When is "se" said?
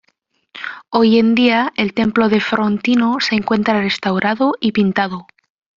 3.19-3.35